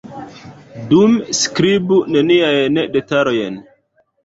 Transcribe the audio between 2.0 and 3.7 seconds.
neniajn detalojn.